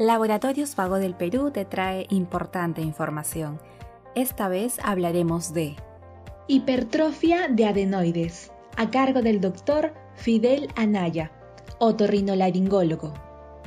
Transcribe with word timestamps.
Laboratorios 0.00 0.76
Vago 0.76 0.98
del 0.98 1.14
Perú 1.14 1.50
te 1.50 1.66
trae 1.66 2.06
importante 2.08 2.80
información. 2.80 3.60
Esta 4.14 4.48
vez 4.48 4.78
hablaremos 4.82 5.52
de 5.52 5.76
hipertrofia 6.46 7.48
de 7.50 7.66
adenoides, 7.66 8.50
a 8.78 8.90
cargo 8.90 9.20
del 9.20 9.42
doctor 9.42 9.92
Fidel 10.14 10.68
Anaya, 10.74 11.30
otorrinolaringólogo. 11.80 13.12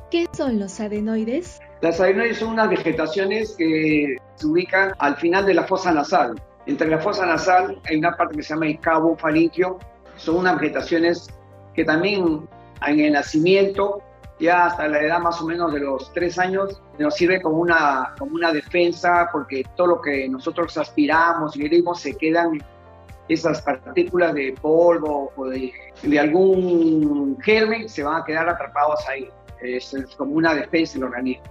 ¿Qué 0.10 0.26
son 0.36 0.60
los 0.60 0.80
adenoides? 0.80 1.60
Las 1.82 2.00
adenoides 2.00 2.40
son 2.40 2.54
unas 2.54 2.68
vegetaciones 2.68 3.52
que 3.56 4.16
se 4.34 4.48
ubican 4.48 4.94
al 4.98 5.16
final 5.18 5.46
de 5.46 5.54
la 5.54 5.68
fosa 5.68 5.92
nasal. 5.92 6.42
Entre 6.66 6.88
la 6.88 6.98
fosa 6.98 7.28
nasal 7.28 7.80
hay 7.88 7.98
una 7.98 8.18
parte 8.18 8.38
que 8.38 8.42
se 8.42 8.56
llama 8.56 8.66
el 8.66 8.80
cabo 8.80 9.16
faringio. 9.16 9.78
Son 10.18 10.38
unas 10.38 10.60
vegetaciones 10.60 11.28
que 11.76 11.86
también 11.86 12.50
en 12.88 13.00
el 13.00 13.14
nacimiento 13.14 14.02
ya 14.44 14.66
hasta 14.66 14.90
la 14.90 15.00
edad 15.00 15.20
más 15.20 15.42
o 15.42 15.46
menos 15.46 15.74
de 15.74 15.80
los 15.80 16.12
tres 16.12 16.38
años, 16.38 16.82
nos 17.00 17.16
sirve 17.16 17.42
como 17.42 17.60
una, 17.60 18.14
como 18.20 18.36
una 18.36 18.52
defensa 18.52 19.30
porque 19.32 19.64
todo 19.78 19.88
lo 19.88 20.02
que 20.02 20.28
nosotros 20.28 20.78
aspiramos 20.78 21.56
y 21.56 21.62
queremos 21.62 22.02
se 22.02 22.16
quedan 22.18 22.62
esas 23.30 23.62
partículas 23.62 24.34
de 24.34 24.54
polvo 24.62 25.32
o 25.38 25.46
de, 25.46 25.72
de 26.02 26.20
algún 26.20 27.38
germen 27.42 27.88
se 27.88 28.04
van 28.04 28.22
a 28.22 28.26
quedar 28.26 28.50
atrapados 28.50 29.00
ahí. 29.08 29.30
Es, 29.62 29.94
es, 29.94 30.14
como 30.18 30.34
una 30.34 30.54
defensa 30.54 30.96
del 30.96 31.06
organismo. 31.06 31.46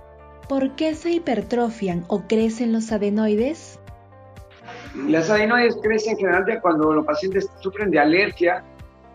¿Por 0.46 0.76
qué 0.76 0.94
se 0.94 1.12
hipertrofian 1.12 2.04
o 2.08 2.20
crecen 2.28 2.74
los 2.74 2.92
adenoides? 2.92 3.80
Las 5.08 5.30
adenoides 5.30 5.78
crecen 5.82 6.18
generalmente 6.18 6.60
cuando 6.60 6.92
los 6.92 7.06
pacientes 7.06 7.48
sufren 7.60 7.90
de 7.90 7.98
alergia 7.98 8.62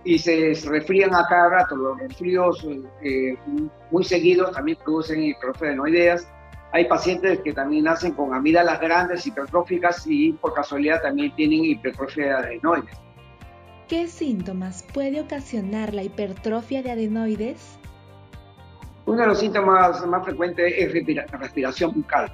y 0.08 0.18
se 0.20 0.54
resfrían 0.70 1.14
a 1.14 1.28
cada 1.28 1.50
rato. 1.50 1.76
Los 1.76 2.00
resfríos 2.00 2.66
eh, 3.02 3.38
muy 3.92 4.06
seguidos 4.06 4.54
también 4.54 4.78
producen 4.82 5.22
hipertrofia 5.22 5.68
adenoideas. 5.68 6.28
Hay 6.72 6.86
pacientes 6.86 7.40
que 7.40 7.52
también 7.52 7.84
nacen 7.84 8.14
con 8.14 8.34
amígdalas 8.34 8.80
grandes, 8.80 9.28
hipertróficas 9.28 10.08
y 10.08 10.32
por 10.32 10.54
casualidad 10.54 11.02
también 11.02 11.36
tienen 11.36 11.66
hipertrofia 11.66 12.26
de 12.26 12.32
adenoides. 12.32 12.98
¿Qué 13.90 14.08
síntomas 14.08 14.86
puede 14.94 15.20
ocasionar 15.20 15.94
la 15.94 16.04
hipertrofia 16.04 16.82
de 16.82 16.92
adenoides? 16.92 17.78
Uno 19.06 19.22
de 19.22 19.28
los 19.28 19.40
síntomas 19.40 20.06
más 20.08 20.24
frecuentes 20.24 20.74
es 20.78 20.94
respiración 21.32 21.94
bucal. 21.94 22.34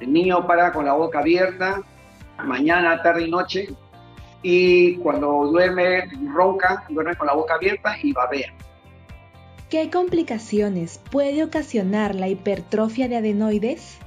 El 0.00 0.12
niño 0.12 0.44
para 0.44 0.72
con 0.72 0.84
la 0.84 0.92
boca 0.92 1.20
abierta, 1.20 1.82
mañana, 2.44 3.00
tarde 3.00 3.26
y 3.26 3.30
noche, 3.30 3.68
y 4.48 4.94
cuando 4.98 5.48
duerme 5.50 6.08
ronca, 6.32 6.84
duerme 6.88 7.16
con 7.16 7.26
la 7.26 7.34
boca 7.34 7.54
abierta 7.54 7.96
y 8.00 8.12
babea. 8.12 8.54
¿Qué 9.68 9.90
complicaciones 9.90 11.00
puede 11.10 11.42
ocasionar 11.42 12.14
la 12.14 12.28
hipertrofia 12.28 13.08
de 13.08 13.16
adenoides? 13.16 13.98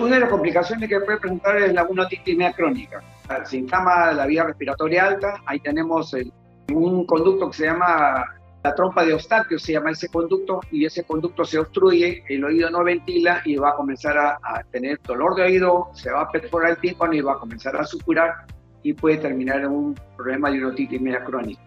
Una 0.00 0.14
de 0.14 0.20
las 0.20 0.30
complicaciones 0.30 0.88
que 0.88 0.98
puede 1.00 1.18
presentar 1.18 1.58
es 1.58 1.74
la 1.74 1.86
media 1.86 2.52
crónica. 2.54 3.02
Se 3.44 3.58
inflama 3.58 4.12
la 4.12 4.24
vía 4.24 4.44
respiratoria 4.44 5.08
alta, 5.08 5.42
ahí 5.44 5.60
tenemos 5.60 6.14
el, 6.14 6.32
un 6.72 7.04
conducto 7.04 7.50
que 7.50 7.58
se 7.58 7.66
llama 7.66 8.24
la 8.64 8.74
trompa 8.74 9.04
de 9.04 9.10
Eustaquio, 9.10 9.58
se 9.58 9.74
llama 9.74 9.90
ese 9.90 10.08
conducto, 10.08 10.60
y 10.70 10.86
ese 10.86 11.04
conducto 11.04 11.44
se 11.44 11.58
obstruye, 11.58 12.24
el 12.30 12.42
oído 12.42 12.70
no 12.70 12.82
ventila 12.82 13.42
y 13.44 13.56
va 13.56 13.70
a 13.70 13.74
comenzar 13.74 14.16
a, 14.16 14.38
a 14.42 14.62
tener 14.70 15.02
dolor 15.02 15.34
de 15.34 15.42
oído, 15.42 15.90
se 15.92 16.10
va 16.10 16.22
a 16.22 16.30
perforar 16.30 16.70
el 16.70 16.78
tímpano 16.78 17.12
y 17.12 17.20
va 17.20 17.34
a 17.34 17.38
comenzar 17.38 17.76
a 17.76 17.84
supurar 17.84 18.46
y 18.86 18.92
puede 18.92 19.16
terminar 19.16 19.62
en 19.62 19.66
un 19.66 19.94
problema 20.16 20.48
de 20.48 20.58
una 20.58 20.68
otitis 20.68 21.00
media 21.00 21.24
crónica. 21.24 21.60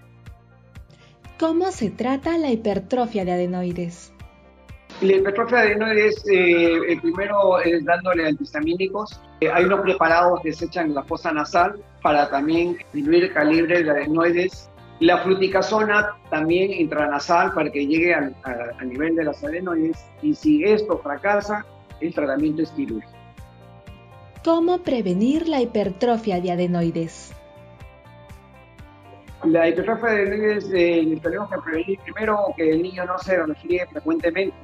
¿Cómo 1.38 1.70
se 1.72 1.89
trata 1.89 2.38
la 2.38 2.50
hipertrofia 2.50 3.25
de 3.25 3.34
adenoides? 3.34 4.14
La 5.02 5.17
hipertrofia 5.17 5.59
de 5.59 5.67
adenoides, 5.67 6.23
eh, 6.30 6.80
el 6.88 7.02
primero 7.02 7.59
es 7.59 7.84
dándole 7.84 8.25
antihistamínicos. 8.25 9.20
Eh, 9.42 9.50
hay 9.52 9.66
unos 9.66 9.81
preparados 9.81 10.40
que 10.42 10.53
se 10.53 10.66
echan 10.66 10.88
en 10.88 10.95
la 10.95 11.03
fosa 11.03 11.34
nasal 11.34 11.84
para 12.02 12.30
también 12.30 12.78
disminuir 12.94 13.25
el 13.25 13.34
calibre 13.34 13.84
de 13.84 13.92
adenoides. 13.92 14.69
La 15.01 15.18
fluticasona 15.18 16.16
también 16.30 16.72
intranasal 16.72 17.53
para 17.53 17.69
que 17.69 17.86
llegue 17.86 18.13
al, 18.13 18.34
a, 18.44 18.80
a 18.80 18.86
nivel 18.86 19.16
de 19.16 19.25
las 19.25 19.44
adenoides. 19.44 20.06
Y 20.22 20.34
si 20.34 20.63
esto 20.63 20.97
fracasa, 21.00 21.66
el 22.00 22.13
tratamiento 22.13 22.62
es 22.62 22.69
quirúrgico. 22.72 23.19
¿Cómo 24.44 24.77
prevenir 24.79 25.50
la 25.50 25.61
hipertrofia 25.61 26.39
de 26.39 26.51
adenoides? 26.53 27.33
La 29.44 29.67
hipertrofia 29.67 30.11
de 30.11 30.22
adenoides 30.22 30.72
eh, 30.73 31.19
tenemos 31.22 31.50
que 31.50 31.57
prevenir 31.57 32.00
primero 32.00 32.45
que 32.55 32.69
el 32.69 32.81
niño 32.81 33.03
no 33.03 33.19
se 33.19 33.38
resfríe 33.38 33.85
frecuentemente, 33.88 34.55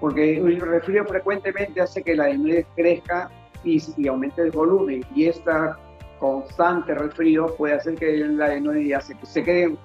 porque 0.00 0.36
el 0.38 0.60
resfrío 0.60 1.04
frecuentemente 1.04 1.80
hace 1.80 2.02
que 2.02 2.16
la 2.16 2.24
adenoides 2.24 2.66
crezca 2.74 3.30
y, 3.62 4.08
aumente 4.08 4.42
el 4.42 4.50
volumen, 4.50 5.04
y 5.14 5.26
esta 5.26 5.78
constante 6.18 6.92
resfrío 6.94 7.54
puede 7.54 7.74
hacer 7.74 7.94
que 7.94 8.16
la 8.16 8.46
adenoide 8.46 8.88
ya 8.88 9.00
se, 9.00 9.16
se 9.22 9.44
quede 9.44 9.76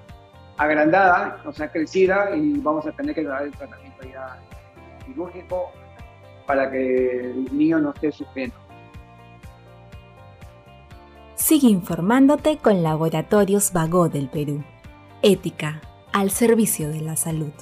agrandada, 0.57 1.39
o 1.45 1.51
sea, 1.51 1.71
crecida, 1.71 2.35
y 2.35 2.57
vamos 2.59 2.87
a 2.87 2.91
tener 2.93 3.13
que 3.13 3.23
dar 3.23 3.43
el 3.43 3.51
tratamiento 3.51 4.07
ya 4.07 4.39
quirúrgico 5.05 5.71
para 6.47 6.71
que 6.71 7.31
el 7.31 7.55
niño 7.55 7.79
no 7.79 7.91
esté 7.91 8.11
sufriendo. 8.11 8.66
Sigue 11.47 11.69
informándote 11.69 12.57
con 12.57 12.83
Laboratorios 12.83 13.71
Vago 13.71 14.09
del 14.09 14.27
Perú. 14.27 14.65
Ética 15.21 15.79
al 16.11 16.29
servicio 16.29 16.89
de 16.89 16.99
la 16.99 17.15
salud. 17.15 17.53